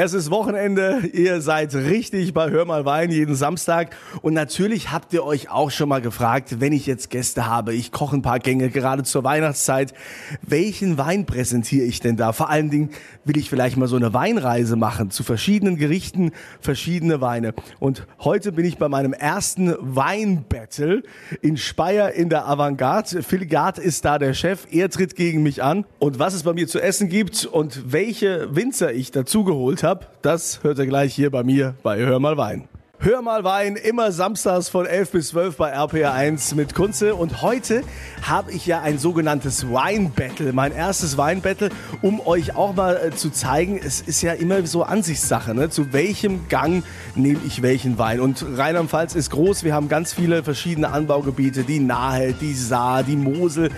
[0.00, 5.12] Es ist Wochenende, ihr seid richtig bei Hör mal Wein jeden Samstag und natürlich habt
[5.12, 8.38] ihr euch auch schon mal gefragt, wenn ich jetzt Gäste habe, ich koche ein paar
[8.38, 9.92] Gänge gerade zur Weihnachtszeit,
[10.40, 12.32] welchen Wein präsentiere ich denn da?
[12.32, 12.90] Vor allen Dingen
[13.24, 16.30] will ich vielleicht mal so eine Weinreise machen zu verschiedenen Gerichten,
[16.60, 17.52] verschiedene Weine.
[17.80, 21.02] Und heute bin ich bei meinem ersten Weinbattle
[21.42, 23.24] in Speyer in der Avantgarde.
[23.24, 26.52] Phil Gard ist da der Chef, er tritt gegen mich an und was es bei
[26.52, 29.87] mir zu essen gibt und welche Winzer ich dazugeholt habe,
[30.22, 32.68] das hört ihr gleich hier bei mir bei Hör mal Wein.
[33.00, 37.14] Hör mal Wein, immer samstags von 11 bis 12 bei RPR1 mit Kunze.
[37.14, 37.84] Und heute
[38.22, 41.70] habe ich ja ein sogenanntes Wine-Battle, mein erstes Wine-Battle,
[42.02, 45.70] um euch auch mal äh, zu zeigen, es ist ja immer so Ansichtssache, ne?
[45.70, 46.82] zu welchem Gang
[47.14, 48.18] nehme ich welchen Wein.
[48.18, 53.16] Und Rheinland-Pfalz ist groß, wir haben ganz viele verschiedene Anbaugebiete, die Nahe, die Saar, die
[53.16, 53.70] Mosel.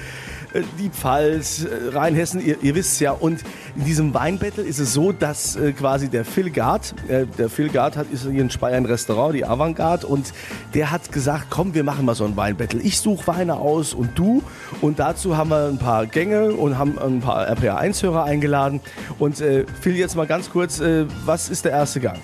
[0.52, 3.12] Äh, die Pfalz, äh, Rheinhessen, ihr, ihr wisst ja.
[3.12, 3.42] Und
[3.76, 7.68] in diesem Weinbattle ist es so, dass äh, quasi der Phil Gard, äh, der Phil
[7.68, 10.32] Gard hat ist hier in Speyer ein Restaurant, die Avantgarde, und
[10.74, 12.80] der hat gesagt, komm, wir machen mal so ein Weinbattle.
[12.80, 14.42] Ich suche Weine aus und du.
[14.80, 18.80] Und dazu haben wir ein paar Gänge und haben ein paar RPA1-Hörer eingeladen.
[19.18, 22.18] Und äh, Phil, jetzt mal ganz kurz, äh, was ist der erste Gang?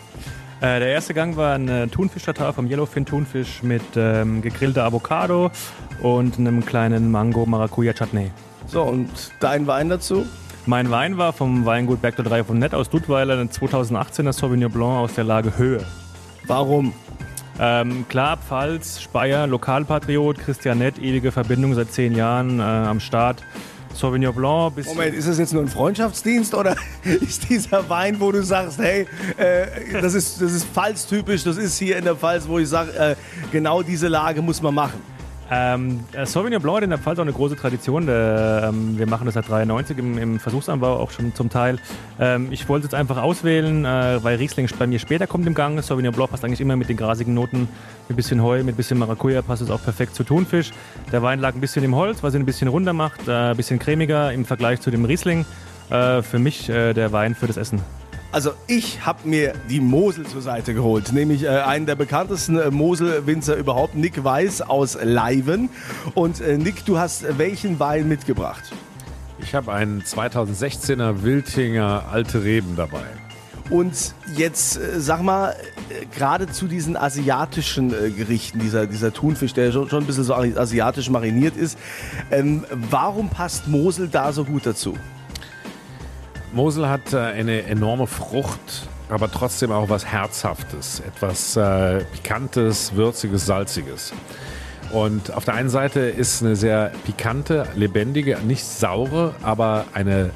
[0.61, 5.51] Äh, der erste Gang war ein äh, Thunfisch-Tatar vom Yellowfin Thunfisch mit ähm, gegrillter Avocado
[6.01, 8.31] und einem kleinen Mango-Maracuja-Chutney.
[8.67, 10.25] So, und dein Wein dazu?
[10.65, 15.15] Mein Wein war vom Weingut Bergtor 3 von Nett aus Dudweiler, 2018er Sauvignon Blanc aus
[15.15, 15.85] der Lage Höhe.
[16.47, 16.93] Warum?
[17.61, 23.43] Ähm, klar, Pfalz, Speyer, Lokalpatriot, Christian Nett, ewige Verbindung seit zehn Jahren äh, am Start.
[23.97, 24.75] Sauvignon Blanc.
[24.75, 28.79] Bis Moment, ist das jetzt nur ein Freundschaftsdienst oder ist dieser Wein, wo du sagst,
[28.79, 32.69] hey, äh, das ist, das ist Pfalz-typisch, das ist hier in der Pfalz, wo ich
[32.69, 33.17] sage, äh,
[33.51, 35.16] genau diese Lage muss man machen?
[35.49, 38.07] Ähm, Sauvignon Blanc hat in der Pfalz auch eine große Tradition.
[38.07, 41.79] Der, ähm, wir machen das seit 93 im, im, Versuchsanbau auch schon zum Teil.
[42.19, 45.55] Ähm, ich wollte es jetzt einfach auswählen, äh, weil Riesling bei mir später kommt im
[45.55, 45.81] Gang.
[45.83, 47.69] Sauvignon Blanc passt eigentlich immer mit den grasigen Noten.
[48.09, 50.73] Mit bisschen Heu, mit bisschen Maracuja passt es auch perfekt zu Thunfisch.
[51.13, 53.57] Der Wein lag ein bisschen im Holz, was ihn ein bisschen runder macht, äh, ein
[53.57, 55.45] bisschen cremiger im Vergleich zu dem Riesling.
[55.91, 57.81] Äh, für mich äh, der Wein für das Essen.
[58.37, 62.71] Also ich habe mir die Mosel zur Seite geholt, nämlich äh, einen der bekanntesten äh,
[62.71, 65.71] Mosel-Winzer überhaupt, Nick Weiß aus Leiven.
[66.15, 68.63] Und äh, Nick, du hast welchen Wein mitgebracht?
[69.39, 73.07] Ich habe einen 2016er Wiltinger Alte Reben dabei.
[73.71, 75.57] Und jetzt äh, sag mal,
[75.89, 80.25] äh, gerade zu diesen asiatischen äh, Gerichten, dieser, dieser Thunfisch, der schon, schon ein bisschen
[80.25, 81.79] so asiatisch mariniert ist,
[82.31, 84.95] ähm, warum passt Mosel da so gut dazu?
[86.57, 93.45] Mosel hat äh, eine enorme Frucht, aber trotzdem auch was Herzhaftes, etwas äh, Pikantes, Würziges,
[93.45, 94.15] Salziges.
[94.91, 100.31] Und auf der einen Seite ist eine sehr pikante, lebendige, nicht saure, aber eine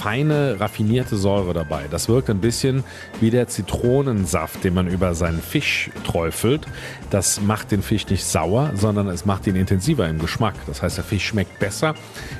[0.00, 1.84] feine, raffinierte Säure dabei.
[1.90, 2.84] Das wirkt ein bisschen
[3.20, 6.66] wie der Zitronensaft, den man über seinen Fisch träufelt.
[7.10, 10.54] Das macht den Fisch nicht sauer, sondern es macht ihn intensiver im Geschmack.
[10.66, 11.94] Das heißt, der Fisch schmeckt besser,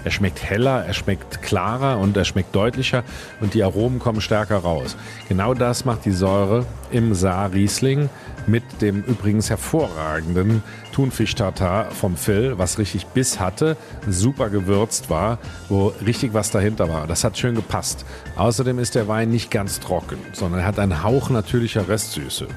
[0.05, 3.05] er schmeckt heller, er schmeckt klarer und er schmeckt deutlicher
[3.43, 4.97] und die Aromen kommen stärker raus.
[5.29, 8.09] Genau das macht die Säure im Saar Riesling
[8.51, 10.63] mit dem übrigens hervorragenden
[10.93, 13.77] Thunfisch-Tartar vom Phil, was richtig Biss hatte,
[14.09, 15.39] super gewürzt war,
[15.69, 17.07] wo richtig was dahinter war.
[17.07, 18.05] Das hat schön gepasst.
[18.37, 22.49] Außerdem ist der Wein nicht ganz trocken, sondern er hat einen Hauch natürlicher Restsüße.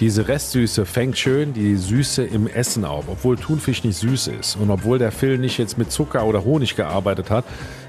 [0.00, 4.68] Diese Restsüße fängt schön die Süße im Essen auf, obwohl Thunfisch nicht süß ist und
[4.68, 7.44] obwohl der Phil nicht jetzt mit Zucker oder Honig gearbeitet hat.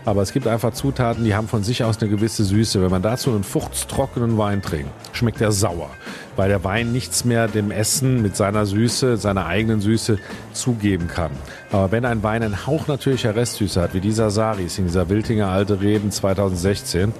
[0.06, 2.80] Aber es gibt einfach Zutaten, die haben von sich aus eine gewisse Süße.
[2.80, 5.90] Wenn man dazu einen fuchtstrockenen Wein trinkt, schmeckt er sauer,
[6.36, 10.20] weil der Wein nichts mehr dem Essen mit seiner Süße, seiner eigenen Süße
[10.54, 11.32] zugeben kann.
[11.72, 15.48] Aber wenn ein Wein einen Hauch natürlicher Restsüße hat, wie dieser Saris in dieser Wiltinger
[15.48, 17.14] Alte Reben 2016,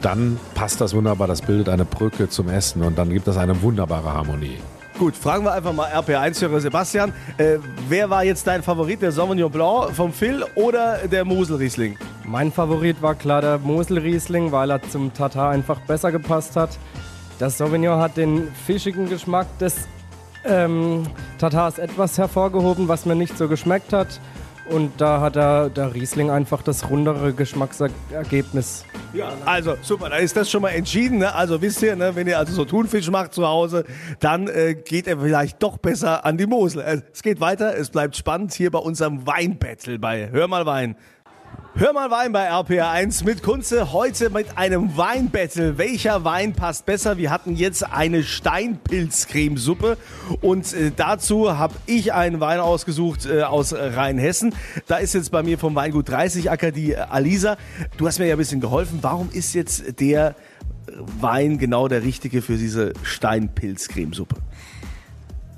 [0.00, 1.26] dann passt das wunderbar.
[1.26, 4.58] Das bildet eine Brücke zum Essen und dann gibt es eine wunderbare Harmonie.
[4.98, 7.12] Gut, fragen wir einfach mal RP1-Hörer Sebastian.
[7.38, 7.56] Äh,
[7.88, 11.96] wer war jetzt dein Favorit, der Sauvignon Blanc vom Phil oder der Moselriesling?
[12.24, 16.78] Mein Favorit war klar der Moselriesling, weil er zum Tatar einfach besser gepasst hat.
[17.40, 19.88] Der Sauvignon hat den fischigen Geschmack des
[20.44, 21.06] ähm,
[21.38, 24.20] Tatars etwas hervorgehoben, was mir nicht so geschmeckt hat.
[24.68, 28.84] Und da hat der, der Riesling einfach das rundere Geschmacksergebnis.
[29.12, 31.18] Ja, also super, da ist das schon mal entschieden.
[31.18, 31.34] Ne?
[31.34, 33.84] Also wisst ihr, ne, wenn ihr also so Thunfisch macht zu Hause,
[34.20, 36.82] dann äh, geht er vielleicht doch besser an die Mosel.
[36.82, 40.96] Äh, es geht weiter, es bleibt spannend hier bei unserem Weinbattle bei Hör mal Wein.
[41.74, 43.92] Hör mal Wein bei RPR1 mit Kunze.
[43.92, 45.78] Heute mit einem Weinbattle.
[45.78, 47.16] Welcher Wein passt besser?
[47.16, 49.96] Wir hatten jetzt eine Steinpilzcremesuppe
[50.40, 54.54] und äh, dazu habe ich einen Wein ausgesucht äh, aus Rheinhessen.
[54.88, 57.56] Da ist jetzt bei mir vom Weingut 30 Acker die äh, Alisa.
[57.96, 58.98] Du hast mir ja ein bisschen geholfen.
[59.00, 60.34] Warum ist jetzt der
[61.20, 64.36] Wein genau der richtige für diese Steinpilz-Cremesuppe?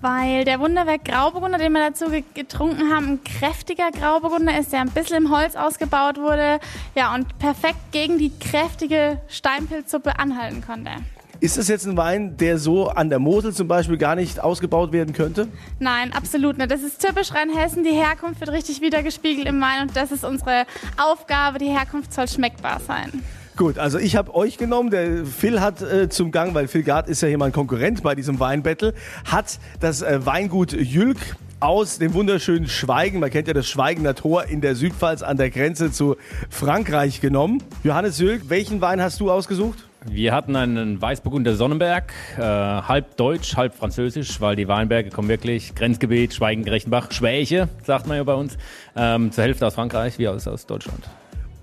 [0.03, 4.91] Weil der Wunderwerk Grauburgunder, den wir dazu getrunken haben, ein kräftiger Grauburgunder ist, der ein
[4.91, 6.59] bisschen im Holz ausgebaut wurde.
[6.97, 10.91] Ja, und perfekt gegen die kräftige Steinpilzsuppe anhalten konnte.
[11.39, 14.91] Ist das jetzt ein Wein, der so an der Mosel zum Beispiel gar nicht ausgebaut
[14.91, 15.47] werden könnte?
[15.79, 16.73] Nein, absolut nicht.
[16.73, 17.85] Das ist typisch Rheinhessen.
[17.85, 20.67] Die Herkunft wird richtig wiedergespiegelt im Wein und das ist unsere
[20.97, 21.59] Aufgabe.
[21.59, 23.23] Die Herkunft soll schmeckbar sein.
[23.57, 24.91] Gut, also ich habe euch genommen.
[24.91, 28.15] Der Phil hat äh, zum Gang, weil Phil Gard ist ja hier mein Konkurrent bei
[28.15, 28.95] diesem Weinbattle,
[29.31, 31.19] hat das äh, Weingut Jülk
[31.61, 35.49] aus dem wunderschönen Schweigen, man kennt ja das Schweigener Tor in der Südpfalz an der
[35.49, 36.17] Grenze zu
[36.51, 37.63] Frankreich genommen.
[37.85, 39.87] Johannes Jülk, welchen Wein hast du ausgesucht?
[40.05, 45.77] Wir hatten einen Weißburgunder Sonnenberg, äh, halb deutsch, halb französisch, weil die Weinberge kommen wirklich
[45.77, 48.59] Grenzgebiet, Schweigen, Grechenbach, Schwäche, sagt man ja bei uns,
[48.97, 51.09] ähm, zur Hälfte aus Frankreich wie aus, aus Deutschland.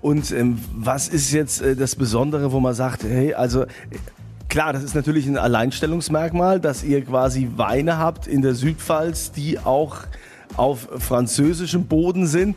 [0.02, 3.66] Und ähm, was ist jetzt äh, das Besondere, wo man sagt, hey, also
[4.48, 9.58] klar, das ist natürlich ein Alleinstellungsmerkmal, dass ihr quasi Weine habt in der Südpfalz, die
[9.58, 9.98] auch
[10.56, 12.56] auf französischem Boden sind.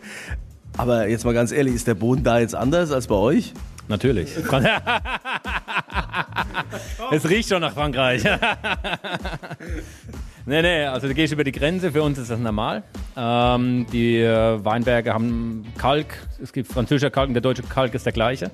[0.77, 3.53] Aber jetzt mal ganz ehrlich, ist der Boden da jetzt anders als bei euch?
[3.89, 4.31] Natürlich.
[7.11, 8.23] es riecht schon nach Frankreich.
[10.45, 12.83] nee, nee, also du gehst über die Grenze, für uns ist das normal.
[13.15, 18.05] Ähm, die äh, Weinberge haben Kalk, es gibt französischer Kalk und der deutsche Kalk ist
[18.05, 18.51] der gleiche.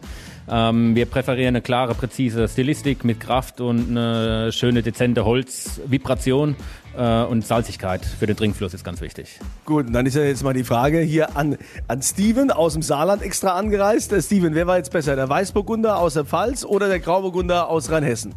[0.50, 6.56] Ähm, wir präferieren eine klare, präzise Stilistik mit Kraft und eine schöne, dezente Holzvibration
[6.98, 9.40] äh, und Salzigkeit für den Trinkfluss ist ganz wichtig.
[9.66, 11.58] Gut, und dann ist ja jetzt mal die Frage hier an,
[11.88, 14.12] an Steven aus dem Saarland extra angereist.
[14.12, 17.90] Der Steven, wer war jetzt besser, der Weißburgunder aus der Pfalz oder der Grauburgunder aus
[17.92, 18.34] Rheinhessen?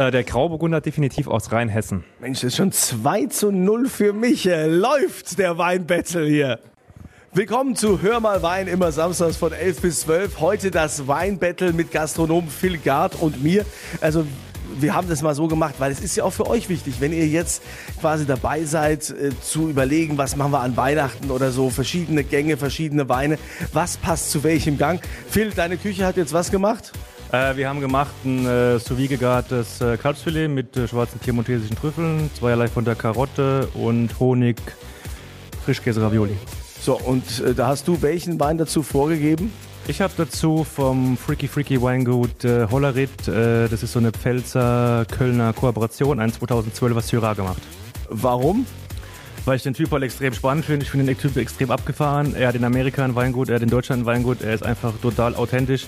[0.00, 2.04] Äh, der Grauburgunder definitiv aus Rheinhessen.
[2.20, 4.46] Mensch, das ist schon 2 zu 0 für mich.
[4.46, 6.58] Äh, Läuft der Weinbattle hier.
[7.34, 10.40] Willkommen zu Hör mal Wein, immer samstags von 11 bis 12.
[10.40, 13.66] Heute das Weinbattle mit Gastronom Phil Gard und mir.
[14.00, 14.24] Also
[14.78, 17.12] wir haben das mal so gemacht, weil es ist ja auch für euch wichtig, wenn
[17.12, 17.62] ihr jetzt
[18.00, 22.56] quasi dabei seid, äh, zu überlegen, was machen wir an Weihnachten oder so, verschiedene Gänge,
[22.56, 23.38] verschiedene Weine,
[23.74, 25.02] was passt zu welchem Gang.
[25.28, 26.90] Phil, deine Küche hat jetzt was gemacht?
[27.32, 32.28] Äh, wir haben gemacht ein äh, sous gegartes äh, Kalbsfilet mit äh, schwarzen piemontesischen Trüffeln,
[32.34, 34.56] zweierlei von der Karotte und Honig,
[35.64, 36.36] Frischkäse Ravioli.
[36.80, 39.52] So, und äh, da hast du welchen Wein dazu vorgegeben?
[39.86, 45.06] Ich habe dazu vom Freaky Freaky Weingut äh, Hollerit, äh, das ist so eine Pfälzer
[45.08, 47.62] Kölner Kooperation, ein 2012er Syrah gemacht.
[48.08, 48.66] Warum?
[49.44, 50.84] Weil ich den Typ halt extrem spannend finde.
[50.84, 52.34] Ich finde den Typ extrem abgefahren.
[52.34, 54.42] Er hat in Amerika ein Weingut, er hat in Deutschland ein Weingut.
[54.42, 55.86] Er ist einfach total authentisch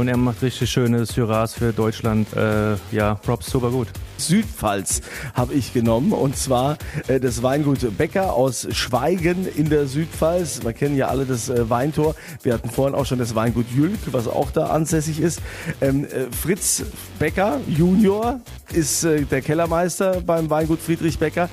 [0.00, 2.26] und er macht richtig schöne Syrahs für Deutschland.
[2.34, 3.88] Äh, ja, Props super gut.
[4.16, 5.02] Südpfalz
[5.34, 10.62] habe ich genommen und zwar äh, das Weingut Becker aus Schweigen in der Südpfalz.
[10.62, 12.14] Wir kennen ja alle das äh, Weintor.
[12.42, 15.42] Wir hatten vorhin auch schon das Weingut Jülk, was auch da ansässig ist.
[15.82, 16.82] Ähm, äh, Fritz
[17.18, 18.40] Becker Junior
[18.72, 21.50] ist äh, der Kellermeister beim Weingut Friedrich Becker.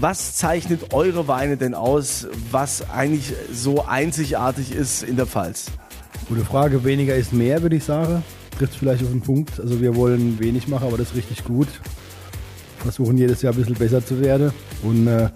[0.00, 5.66] Was zeichnet eure Weine denn aus, was eigentlich so einzigartig ist in der Pfalz?
[6.32, 6.82] Gute Frage.
[6.82, 8.24] Weniger ist mehr, würde ich sagen.
[8.56, 9.60] Trifft vielleicht auf den Punkt.
[9.60, 11.68] Also wir wollen wenig machen, aber das ist richtig gut.
[12.78, 14.50] Versuchen jedes Jahr ein bisschen besser zu werden.
[14.82, 15.28] Und äh,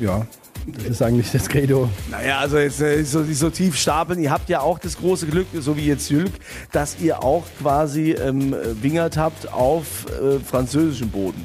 [0.00, 0.26] ja,
[0.66, 1.88] das ist eigentlich das Credo.
[2.10, 4.18] Naja, also jetzt äh, so, so tief stapeln.
[4.18, 6.32] Ihr habt ja auch das große Glück, so wie jetzt Jülk,
[6.72, 11.44] dass ihr auch quasi ähm, Wingert habt auf äh, französischem Boden.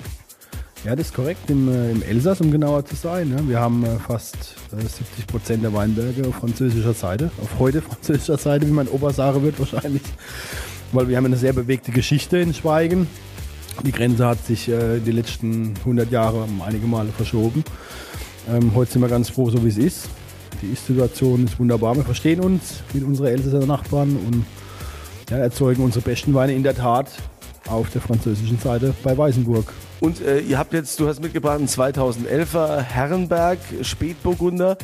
[0.85, 1.49] Ja, das ist korrekt.
[1.49, 3.29] Im, äh, im Elsass, um genauer zu sein.
[3.29, 3.47] Ne?
[3.47, 7.31] Wir haben äh, fast äh, 70 Prozent der Weinberge auf französischer Seite.
[7.41, 10.01] Auf heute französischer Seite, wie mein Opa sagen wird wahrscheinlich.
[10.91, 13.07] Weil wir haben eine sehr bewegte Geschichte in Schweigen.
[13.85, 17.63] Die Grenze hat sich äh, die letzten 100 Jahre einige Male verschoben.
[18.49, 20.09] Ähm, heute sind wir ganz froh, so wie es ist.
[20.61, 21.95] Die Ist-Situation ist wunderbar.
[21.95, 24.45] Wir verstehen uns mit unseren Elsässer Nachbarn und
[25.29, 27.09] ja, erzeugen unsere besten Weine in der Tat
[27.67, 29.71] auf der französischen Seite bei Weißenburg.
[30.03, 34.77] Und äh, ihr habt jetzt, du hast mitgebracht einen 2011er Herrenberg Spätburgunder.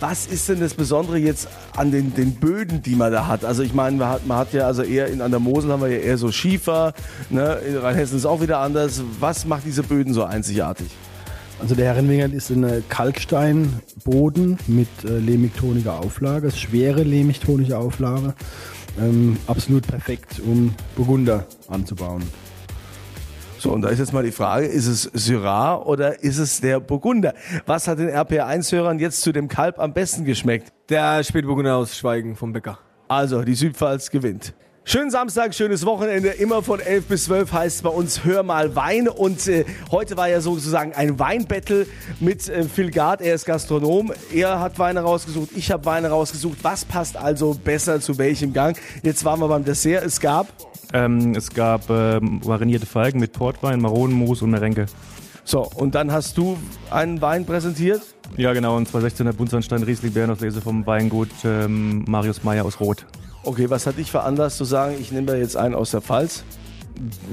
[0.00, 3.42] Was ist denn das Besondere jetzt an den, den Böden, die man da hat?
[3.42, 5.80] Also ich meine, man hat, man hat ja also eher in, an der Mosel haben
[5.80, 6.92] wir ja eher so Schiefer,
[7.30, 7.54] ne?
[7.66, 9.02] in Rheinhessen ist auch wieder anders.
[9.18, 10.88] Was macht diese Böden so einzigartig?
[11.58, 18.34] Also der Herrenwingert ist ein Kalksteinboden mit äh, lehmigtoniger Auflage, schwere lehmigtonische Auflage.
[19.00, 22.22] Ähm, absolut perfekt, um Burgunder anzubauen.
[23.62, 26.80] So, und da ist jetzt mal die Frage, ist es Syrah oder ist es der
[26.80, 27.32] Burgunder?
[27.64, 30.72] Was hat den RPR1-Hörern jetzt zu dem Kalb am besten geschmeckt?
[30.88, 32.80] Der Spätburgunder aus Schweigen vom Bäcker.
[33.06, 34.52] Also, die Südpfalz gewinnt.
[34.84, 36.30] Schönen Samstag, schönes Wochenende.
[36.30, 39.08] Immer von 11 bis 12 heißt es bei uns Hör mal Wein.
[39.08, 41.86] Und äh, heute war ja sozusagen ein Weinbattle
[42.18, 43.20] mit äh, Phil Gard.
[43.20, 44.12] Er ist Gastronom.
[44.34, 46.58] Er hat Weine rausgesucht, ich habe Weine rausgesucht.
[46.62, 48.76] Was passt also besser zu welchem Gang?
[49.04, 50.04] Jetzt waren wir beim Dessert.
[50.04, 50.48] Es gab
[50.92, 54.86] Ähm, es gab ähm, marinierte Feigen mit Portwein, Maronenmus und Merenke.
[55.44, 56.58] So, und dann hast du
[56.90, 58.02] einen Wein präsentiert?
[58.36, 63.06] Ja, genau, und 2016er Buntsandstein Riesling Bärenauslese vom Weingut ähm, Marius Meyer aus Roth.
[63.44, 66.44] Okay, was hat dich veranlasst zu sagen, ich nehme da jetzt einen aus der Pfalz?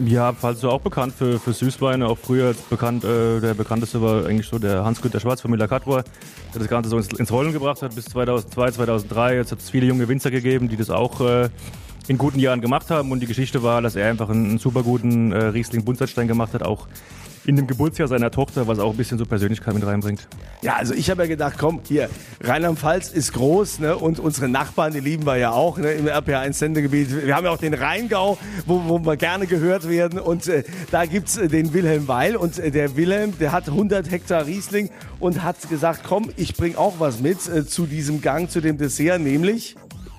[0.05, 2.07] Ja, Pfalz ist auch bekannt für, für Süßweine.
[2.07, 6.03] Auch früher bekannt, äh, der bekannteste war eigentlich so der Hans-Günter Schwarz von Müller-Kattwar,
[6.53, 9.35] der das Ganze so ins, ins Rollen gebracht hat bis 2002, 2003.
[9.35, 11.49] Jetzt hat es viele junge Winzer gegeben, die das auch äh,
[12.07, 13.11] in guten Jahren gemacht haben.
[13.11, 16.53] Und die Geschichte war, dass er einfach einen, einen super guten äh, Riesling Buntsandstein gemacht
[16.53, 16.87] hat, auch
[17.46, 20.27] in dem Geburtsjahr seiner Tochter, was auch ein bisschen so Persönlichkeit mit reinbringt.
[20.62, 22.10] Ja, also ich habe ja gedacht, komm, hier,
[22.41, 23.96] Rheinland-Pfalz ist groß, ne?
[23.98, 25.93] Und unsere Nachbarn, die lieben wir ja auch, ne?
[25.93, 27.25] Im RPA1-Sendegebiet.
[27.25, 30.19] Wir haben ja auch den Rheingau, wo, wo wir gerne gehört werden.
[30.19, 32.36] Und äh, da gibt's äh, den Wilhelm Weil.
[32.36, 36.75] Und äh, der Wilhelm, der hat 100 Hektar Riesling und hat gesagt, komm, ich bring
[36.75, 39.75] auch was mit äh, zu diesem Gang, zu dem Dessert, nämlich...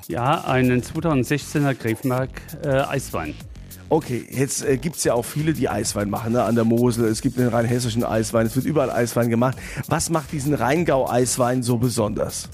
[0.09, 2.31] Ja, einen 2016er Grevenberg
[2.65, 3.35] äh, Eiswein.
[3.93, 7.09] Okay, jetzt äh, gibt's ja auch viele, die Eiswein machen ne, an der Mosel.
[7.09, 9.59] Es gibt den rheinhessischen Eiswein, es wird überall Eiswein gemacht.
[9.89, 12.49] Was macht diesen Rheingau-Eiswein so besonders?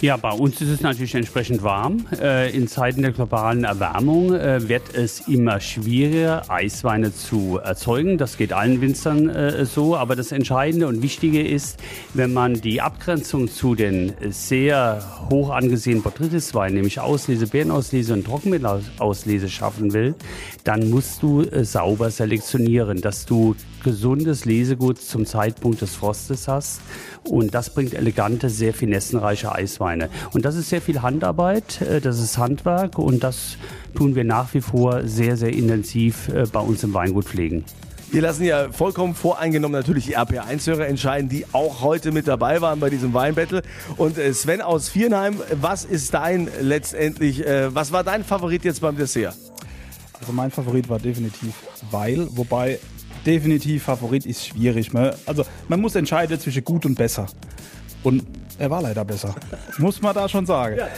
[0.00, 2.06] Ja, bei uns ist es natürlich entsprechend warm.
[2.20, 8.16] Äh, in Zeiten der globalen Erwärmung äh, wird es immer schwieriger, Eisweine zu erzeugen.
[8.16, 9.96] Das geht allen Winzern äh, so.
[9.96, 11.80] Aber das Entscheidende und Wichtige ist,
[12.14, 19.48] wenn man die Abgrenzung zu den sehr hoch angesehenen Botrytis-Weinen, nämlich Auslese, Beerenauslese und Trockenmittelauslese
[19.48, 20.14] schaffen will,
[20.62, 26.80] dann musst du sauber selektionieren, dass du gesundes Lesegut zum Zeitpunkt des Frostes hast.
[27.24, 29.87] Und das bringt elegante, sehr finessenreiche Eisweine.
[30.32, 33.56] Und das ist sehr viel Handarbeit, äh, das ist Handwerk und das
[33.96, 37.64] tun wir nach wie vor sehr, sehr intensiv äh, bei uns im Weingut pflegen.
[38.10, 42.80] Wir lassen ja vollkommen voreingenommen natürlich die RPA1-Hörer entscheiden, die auch heute mit dabei waren
[42.80, 43.62] bei diesem Weinbattle.
[43.98, 48.96] Und äh, Sven aus Vierenheim, was ist dein letztendlich, was war dein Favorit jetzt beim
[48.96, 49.36] Dessert?
[50.20, 51.54] Also mein Favorit war definitiv
[51.90, 52.78] Weil, wobei
[53.26, 54.92] definitiv Favorit ist schwierig.
[54.92, 57.26] Man, also man muss entscheiden zwischen gut und besser.
[58.02, 58.24] Und
[58.58, 59.34] er war leider besser.
[59.78, 60.76] muss man da schon sagen.
[60.78, 60.88] Ja.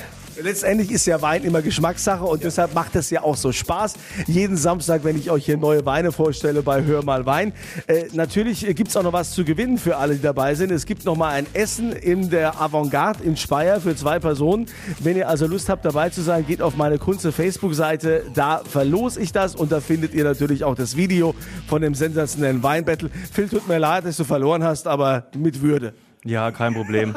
[0.42, 2.44] Letztendlich ist ja Wein immer Geschmackssache und ja.
[2.44, 3.94] deshalb macht es ja auch so Spaß.
[4.26, 7.52] Jeden Samstag, wenn ich euch hier neue Weine vorstelle bei Hör mal Wein.
[7.86, 10.70] Äh, natürlich gibt es auch noch was zu gewinnen für alle, die dabei sind.
[10.70, 14.66] Es gibt noch mal ein Essen in der Avantgarde in Speyer für zwei Personen.
[15.00, 18.24] Wenn ihr also Lust habt, dabei zu sein, geht auf meine Kunze Facebook-Seite.
[18.34, 21.34] Da verlose ich das und da findet ihr natürlich auch das Video
[21.66, 23.10] von dem sensationellen Weinbattle.
[23.32, 25.92] Phil, tut mir leid, dass du verloren hast, aber mit Würde.
[26.24, 27.16] Ja, kein Problem.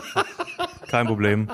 [0.88, 1.50] kein Problem.